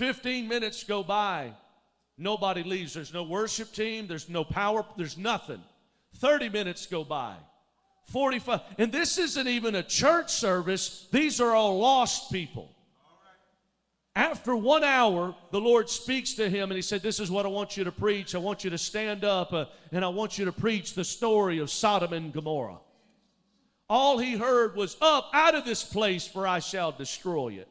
[0.00, 1.52] 15 minutes go by,
[2.16, 2.94] nobody leaves.
[2.94, 5.62] There's no worship team, there's no power, there's nothing.
[6.16, 7.34] 30 minutes go by.
[8.06, 8.62] 45.
[8.78, 12.74] And this isn't even a church service, these are all lost people.
[14.16, 17.50] After one hour, the Lord speaks to him and he said, This is what I
[17.50, 18.34] want you to preach.
[18.34, 21.58] I want you to stand up uh, and I want you to preach the story
[21.58, 22.80] of Sodom and Gomorrah.
[23.90, 27.68] All he heard was, Up out of this place, for I shall destroy it.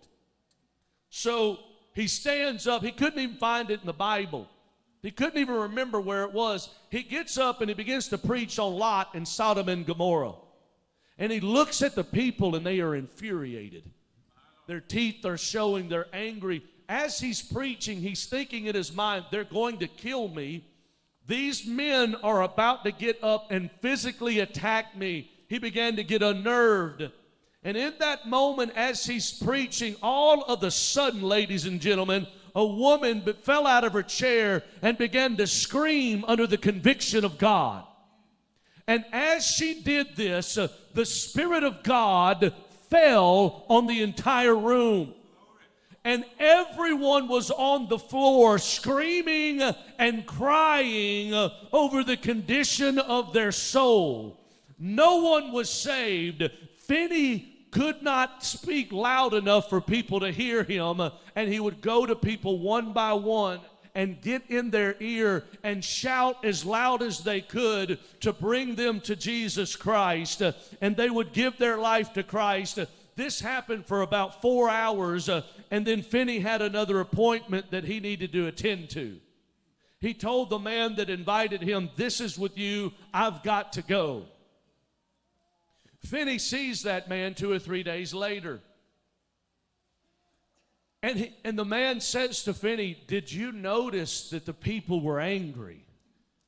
[1.10, 1.58] So
[2.00, 2.82] he stands up.
[2.82, 4.48] He couldn't even find it in the Bible.
[5.02, 6.70] He couldn't even remember where it was.
[6.90, 10.36] He gets up and he begins to preach on Lot and Sodom and Gomorrah.
[11.18, 13.84] And he looks at the people and they are infuriated.
[14.66, 16.64] Their teeth are showing, they're angry.
[16.88, 20.64] As he's preaching, he's thinking in his mind, they're going to kill me.
[21.28, 25.32] These men are about to get up and physically attack me.
[25.50, 27.12] He began to get unnerved.
[27.64, 32.66] And in that moment, as he's preaching, all of the sudden, ladies and gentlemen, a
[32.66, 37.84] woman fell out of her chair and began to scream under the conviction of God.
[38.88, 42.54] And as she did this, uh, the Spirit of God
[42.90, 45.14] fell on the entire room.
[46.04, 49.62] And everyone was on the floor screaming
[50.00, 51.34] and crying
[51.72, 54.40] over the condition of their soul.
[54.80, 56.50] No one was saved.
[56.78, 61.02] Finney could not speak loud enough for people to hear him,
[61.36, 63.60] and he would go to people one by one
[63.96, 69.02] and get in their ear and shout as loud as they could to bring them
[69.02, 70.42] to Jesus Christ.
[70.82, 72.80] And they would give their life to Christ.
[73.16, 78.32] This happened for about four hours, and then Finney had another appointment that he needed
[78.34, 79.20] to attend to.
[80.00, 84.26] He told the man that invited him, This is with you, I've got to go.
[86.04, 88.62] Finney sees that man two or three days later.
[91.02, 95.20] And, he, and the man says to Finney, Did you notice that the people were
[95.20, 95.86] angry?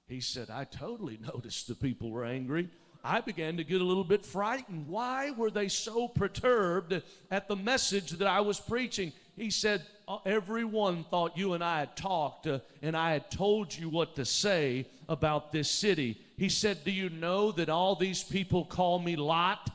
[0.07, 2.69] He said, I totally noticed the people were angry.
[3.03, 4.87] I began to get a little bit frightened.
[4.87, 9.11] Why were they so perturbed at the message that I was preaching?
[9.35, 13.75] He said, uh, Everyone thought you and I had talked uh, and I had told
[13.75, 16.21] you what to say about this city.
[16.41, 19.69] He said, Do you know that all these people call me Lot?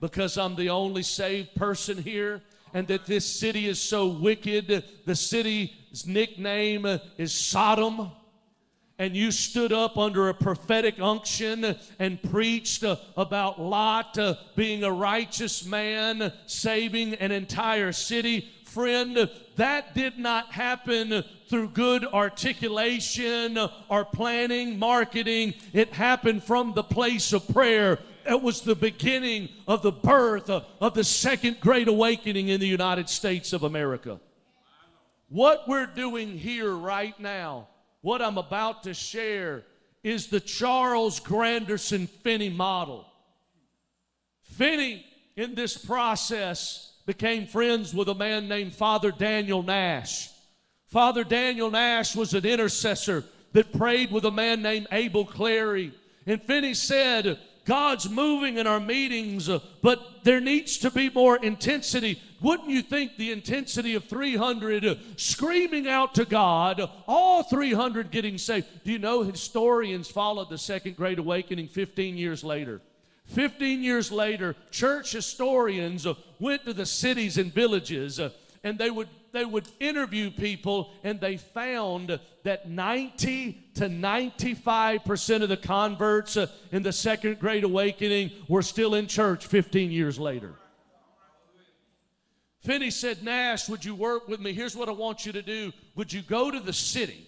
[0.00, 2.42] Because I'm the only saved person here?
[2.74, 4.84] and that this city is so wicked.
[5.04, 8.12] The city's nickname is Sodom.
[9.00, 14.84] And you stood up under a prophetic unction and preached uh, about Lot uh, being
[14.84, 18.48] a righteous man, saving an entire city.
[18.68, 23.58] Friend, that did not happen through good articulation
[23.88, 25.54] or planning, marketing.
[25.72, 27.98] It happened from the place of prayer
[28.28, 33.08] it was the beginning of the birth of, the second great awakening in the United
[33.08, 34.20] States of America.
[35.30, 37.68] What we're doing here right now,
[38.02, 39.64] what I'm about to share,
[40.02, 43.06] is the Charles Granderson Finney model.
[44.42, 45.04] Finney,
[45.36, 50.28] in this process, became friends with a man named Father Daniel Nash.
[50.88, 55.94] Father Daniel Nash was an intercessor that prayed with a man named Abel Clary.
[56.26, 61.36] And Finney said, God's moving in our meetings, uh, but there needs to be more
[61.38, 62.20] intensity.
[62.42, 68.36] Wouldn't you think the intensity of 300 uh, screaming out to God, all 300 getting
[68.36, 68.66] saved?
[68.84, 72.82] Do you know historians followed the Second Great Awakening 15 years later?
[73.28, 78.30] 15 years later, church historians uh, went to the cities and villages uh,
[78.64, 85.50] and they would they would interview people and they found that 90 to 95% of
[85.50, 90.54] the converts uh, in the second great awakening were still in church 15 years later.
[92.60, 94.54] Finney said, Nash, would you work with me?
[94.54, 95.72] Here's what I want you to do.
[95.94, 97.26] Would you go to the city?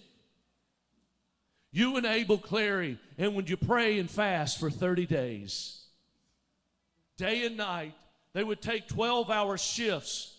[1.71, 5.80] You and Abel Clary, and would you pray and fast for 30 days?
[7.21, 7.93] Day and night,
[8.33, 10.33] they would take 12 hour shifts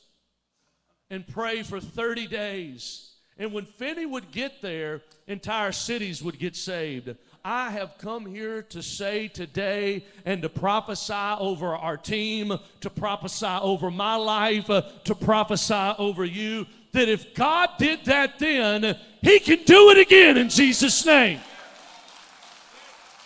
[1.11, 3.13] and pray for 30 days.
[3.39, 7.15] And when Finney would get there, entire cities would get saved.
[7.45, 13.47] I have come here to say today and to prophesy over our team, to prophesy
[13.47, 19.39] over my life, uh, to prophesy over you that if God did that then, He
[19.39, 21.39] can do it again in Jesus' name.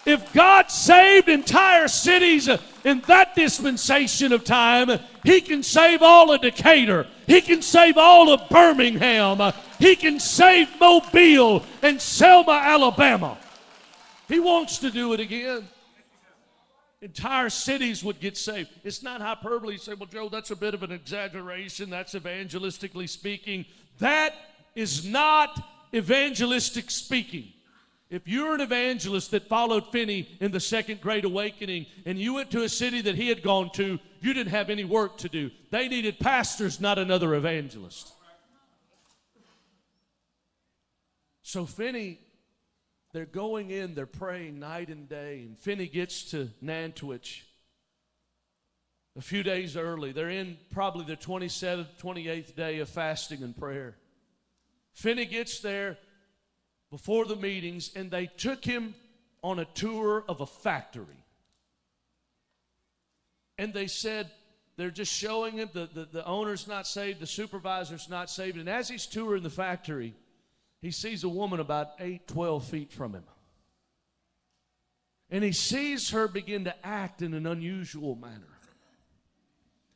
[0.04, 2.50] If God saved entire cities
[2.86, 4.88] in that dispensation of time,
[5.24, 7.08] He can save all of Decatur.
[7.26, 9.52] He can save all of Birmingham.
[9.80, 13.38] He can save Mobile and Selma, Alabama.
[14.28, 15.68] He wants to do it again.
[17.02, 18.70] Entire cities would get saved.
[18.84, 19.74] It's not hyperbole.
[19.74, 21.90] You say, well, Joe, that's a bit of an exaggeration.
[21.90, 23.66] That's evangelistically speaking.
[23.98, 24.32] That
[24.76, 25.60] is not
[25.92, 27.52] evangelistic speaking.
[28.08, 32.52] If you're an evangelist that followed Finney in the second great awakening and you went
[32.52, 35.50] to a city that he had gone to, you didn't have any work to do.
[35.70, 38.12] They needed pastors, not another evangelist.
[41.42, 42.20] So Finney,
[43.12, 47.42] they're going in, they're praying night and day, and Finney gets to Nantwich
[49.16, 50.12] a few days early.
[50.12, 53.96] They're in probably the 27th, 28th day of fasting and prayer.
[54.92, 55.98] Finney gets there,
[56.96, 58.94] before the meetings and they took him
[59.42, 61.26] on a tour of a factory.
[63.58, 64.30] And they said,
[64.78, 68.56] they're just showing him the, the, the owner's not saved, the supervisor's not saved.
[68.56, 70.14] And as he's touring the factory,
[70.80, 73.24] he sees a woman about 8, 12 feet from him.
[75.28, 78.56] And he sees her begin to act in an unusual manner.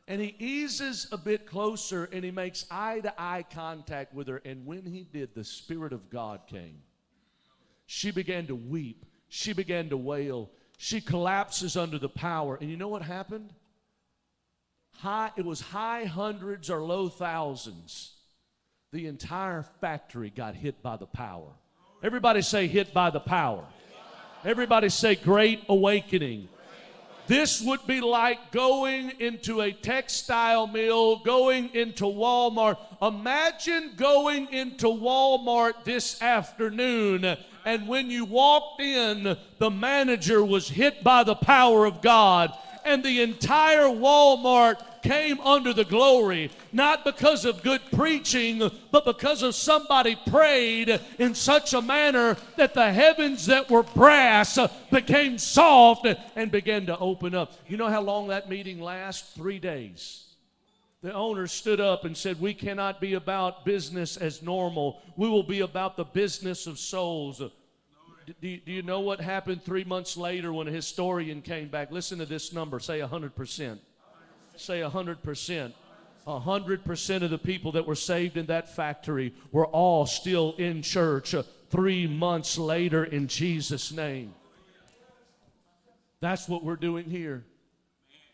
[0.07, 4.43] And he eases a bit closer and he makes eye to eye contact with her.
[4.45, 6.83] And when he did, the Spirit of God came.
[7.93, 9.05] She began to weep.
[9.29, 10.53] She began to wail.
[10.79, 12.55] She collapses under the power.
[12.55, 13.53] And you know what happened?
[14.99, 18.13] High, it was high hundreds or low thousands.
[18.93, 21.49] The entire factory got hit by the power.
[22.01, 23.65] Everybody say, hit by the power.
[24.45, 26.49] Everybody say, great awakening.
[27.31, 32.77] This would be like going into a textile mill, going into Walmart.
[33.01, 41.05] Imagine going into Walmart this afternoon, and when you walked in, the manager was hit
[41.05, 42.53] by the power of God,
[42.85, 49.43] and the entire Walmart came under the glory, not because of good preaching, but because
[49.43, 54.59] of somebody prayed in such a manner that the heavens that were brass
[54.91, 57.53] became soft and began to open up.
[57.69, 59.33] You know how long that meeting lasts?
[59.35, 60.27] Three days.
[61.03, 65.01] The owner stood up and said, We cannot be about business as normal.
[65.17, 67.39] We will be about the business of souls.
[67.39, 71.91] Do do you know what happened three months later when a historian came back?
[71.91, 73.79] Listen to this number say 100%.
[74.61, 75.73] Say 100%.
[76.27, 81.35] 100% of the people that were saved in that factory were all still in church
[81.35, 84.35] uh, three months later in Jesus' name.
[86.21, 87.43] That's what we're doing here.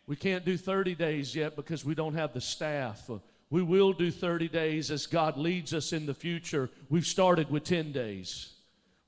[0.09, 3.09] We can't do 30 days yet because we don't have the staff.
[3.49, 6.71] We will do 30 days as God leads us in the future.
[6.89, 8.56] We've started with 10 days.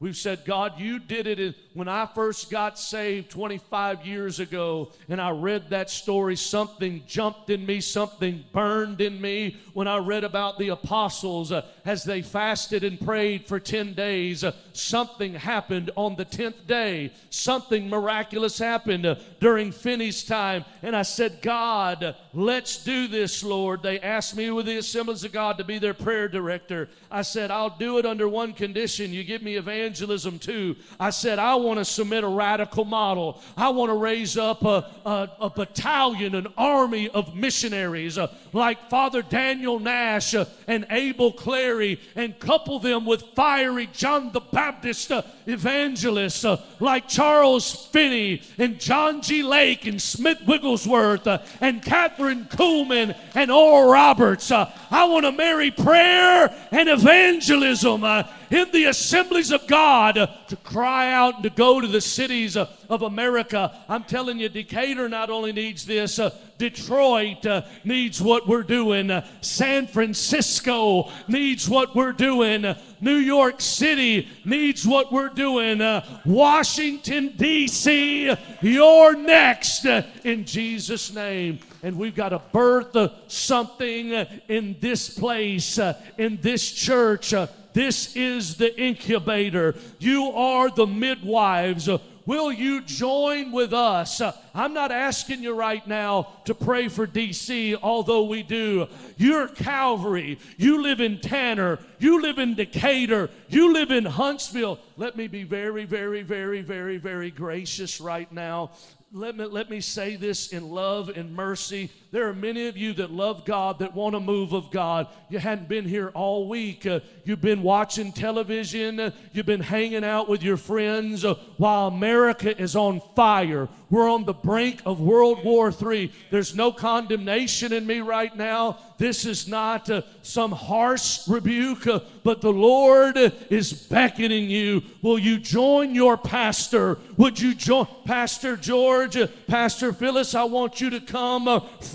[0.00, 5.20] We've said, God, you did it when I first got saved 25 years ago, and
[5.20, 6.36] I read that story.
[6.36, 11.66] Something jumped in me, something burned in me when I read about the apostles uh,
[11.84, 14.44] as they fasted and prayed for 10 days.
[14.44, 17.12] Uh, something happened on the 10th day.
[17.30, 20.64] Something miraculous happened uh, during Finney's time.
[20.80, 23.82] And I said, God, let's do this, Lord.
[23.82, 26.88] They asked me with the Assemblies of God to be their prayer director.
[27.10, 29.12] I said, I'll do it under one condition.
[29.12, 30.76] You give me evangelism evangelism too.
[31.00, 33.40] I said, I want to submit a radical model.
[33.56, 38.90] I want to raise up a, a, a battalion, an army of missionaries uh, like
[38.90, 45.10] Father Daniel Nash uh, and Abel Clary and couple them with fiery John the Baptist
[45.10, 49.42] uh, evangelists uh, like Charles Finney and John G.
[49.42, 54.50] Lake and Smith Wigglesworth uh, and Kathryn Kuhlman and Oral Roberts.
[54.50, 58.04] Uh, I want to marry prayer and evangelism
[58.50, 63.02] in the assemblies of God to cry out and to go to the cities of
[63.02, 63.74] America.
[63.88, 69.22] I'm telling you, Decatur not only needs this, uh, Detroit uh, needs what we're doing.
[69.40, 72.74] San Francisco needs what we're doing.
[73.00, 75.80] New York City needs what we're doing.
[76.24, 81.60] Washington, D.C., you're next in Jesus' name.
[81.84, 82.96] And we've got to birth
[83.28, 84.10] something
[84.48, 85.78] in this place,
[86.18, 87.32] in this church.
[87.72, 89.74] This is the incubator.
[89.98, 91.88] You are the midwives.
[92.28, 94.20] Will you join with us?
[94.54, 98.86] I'm not asking you right now to pray for DC, although we do.
[99.16, 100.38] You're Calvary.
[100.58, 101.78] You live in Tanner.
[101.98, 103.30] You live in Decatur.
[103.48, 104.78] You live in Huntsville.
[104.98, 108.72] Let me be very, very, very, very, very gracious right now
[109.12, 111.90] let me, let me say this in love and mercy.
[112.10, 115.08] There are many of you that love God, that want a move of God.
[115.28, 116.86] You hadn't been here all week.
[116.86, 118.98] Uh, you've been watching television.
[118.98, 123.68] Uh, you've been hanging out with your friends uh, while America is on fire.
[123.90, 126.10] We're on the brink of World War III.
[126.30, 128.78] There's no condemnation in me right now.
[128.98, 134.82] This is not uh, some harsh rebuke, uh, but the Lord is beckoning you.
[135.02, 136.98] Will you join your pastor?
[137.16, 140.34] Would you join Pastor George, uh, Pastor Phyllis?
[140.34, 141.46] I want you to come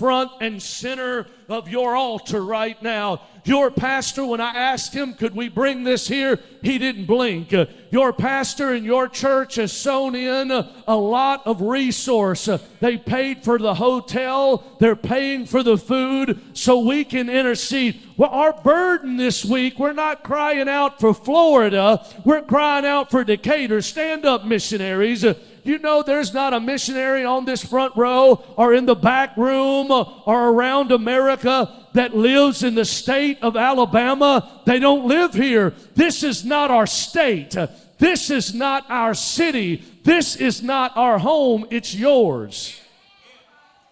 [0.04, 3.22] front and center of your altar right now.
[3.46, 6.38] Your pastor, when I asked him, could we bring this here?
[6.60, 7.54] He didn't blink.
[7.90, 12.50] Your pastor and your church has sown in a lot of resource.
[12.80, 18.02] They paid for the hotel, they're paying for the food so we can intercede.
[18.18, 23.24] Well, our burden this week, we're not crying out for Florida, we're crying out for
[23.24, 23.80] Decatur.
[23.80, 25.24] Stand up, missionaries.
[25.64, 29.90] You know there's not a missionary on this front row or in the back room
[29.90, 34.60] or around America that lives in the state of Alabama.
[34.66, 35.72] They don't live here.
[35.94, 37.56] This is not our state.
[37.98, 39.82] This is not our city.
[40.04, 41.66] This is not our home.
[41.70, 42.78] It's yours.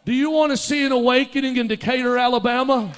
[0.05, 2.93] Do you want to see an awakening in Decatur, Alabama?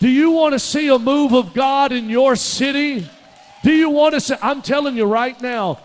[0.00, 3.08] Do you want to see a move of God in your city?
[3.62, 5.78] Do you want to say, I'm telling you right now,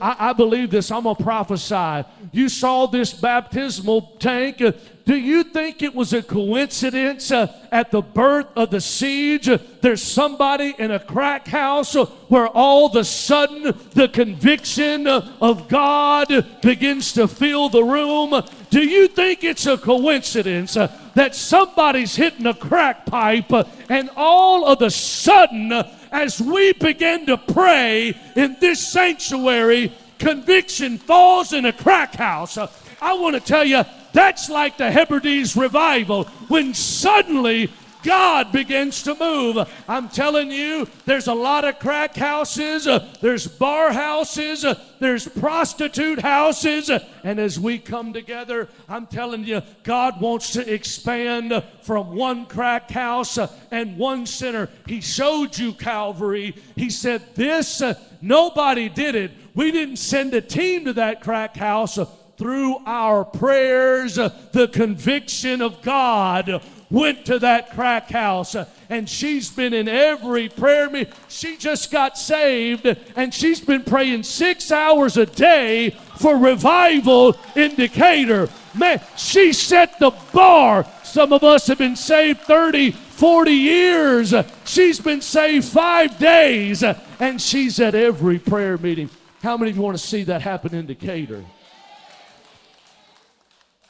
[0.00, 2.08] I, believe this, I'm going to prophesy.
[2.30, 4.62] You saw this baptismal tank.
[4.62, 4.72] Uh,
[5.04, 9.48] do you think it was a coincidence uh, at the birth of the siege?
[9.48, 15.08] Uh, there's somebody in a crack house uh, where all of a sudden the conviction
[15.08, 16.28] uh, of God
[16.62, 18.42] begins to fill the room.
[18.70, 23.52] Do you think it's a coincidence uh, that somebody's hitting a crack pipe
[23.88, 25.72] and all of a sudden
[26.14, 32.56] as we begin to pray in this sanctuary, conviction falls in a crack house.
[32.56, 37.68] I want to tell you, that's like the Hebrides revival when suddenly
[38.04, 39.66] God begins to move.
[39.88, 45.26] I'm telling you, there's a lot of crack houses, uh, there's bar houses, uh, there's
[45.26, 51.64] prostitute houses, uh, and as we come together, I'm telling you, God wants to expand
[51.82, 53.38] from one crack house
[53.70, 54.68] and one sinner.
[54.86, 56.54] He showed you Calvary.
[56.76, 57.82] He said, This,
[58.20, 59.30] nobody did it.
[59.54, 61.98] We didn't send a team to that crack house
[62.36, 66.62] through our prayers, the conviction of God
[66.94, 71.12] went to that crack house uh, and she's been in every prayer meeting.
[71.28, 72.86] She just got saved
[73.16, 78.48] and she's been praying six hours a day for revival in Decatur.
[78.74, 80.86] Man, she set the bar.
[81.02, 84.34] Some of us have been saved 30, 40 years.
[84.64, 86.84] She's been saved five days
[87.18, 89.10] and she's at every prayer meeting.
[89.42, 91.44] How many of you want to see that happen in Decatur?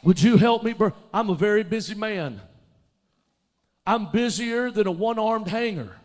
[0.02, 0.74] Would you help me?
[1.12, 2.40] I'm a very busy man.
[3.86, 5.96] I'm busier than a one armed hanger.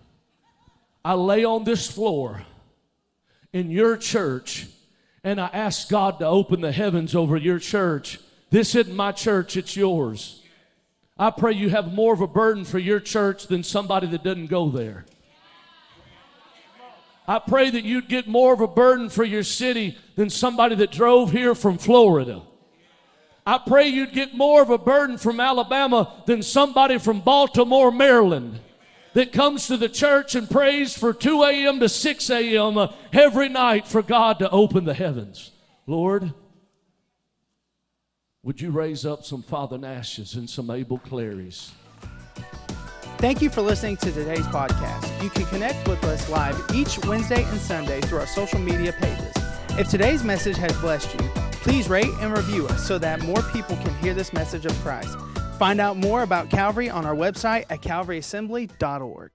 [1.04, 2.44] I lay on this floor
[3.54, 4.68] in your church
[5.24, 8.20] and I ask God to open the heavens over your church.
[8.50, 10.44] This isn't my church, it's yours.
[11.18, 14.48] I pray you have more of a burden for your church than somebody that doesn't
[14.48, 15.06] go there.
[17.28, 20.92] I pray that you'd get more of a burden for your city than somebody that
[20.92, 22.42] drove here from Florida.
[23.50, 28.60] I pray you'd get more of a burden from Alabama than somebody from Baltimore, Maryland.
[29.14, 31.80] that comes to the church and prays for 2 a.m.
[31.80, 32.78] to 6 a.m.
[32.78, 35.50] uh, every night for God to open the heavens.
[35.88, 36.32] Lord,
[38.44, 41.72] would you raise up some Father Nashes and some Abel Clarys?
[43.18, 45.24] Thank you for listening to today's podcast.
[45.24, 49.34] You can connect with us live each Wednesday and Sunday through our social media pages.
[49.72, 53.76] If today's message has blessed you, please rate and review us so that more people
[53.78, 55.18] can hear this message of Christ.
[55.58, 59.32] Find out more about Calvary on our website at calvaryassembly.org.